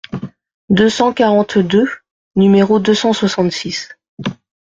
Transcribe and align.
deux 0.71 0.89
cent 0.89 1.13
quarante-deux, 1.13 1.87
nº 2.35 2.81
deux 2.81 2.95
cent 2.95 3.13
soixante-six). 3.13 3.89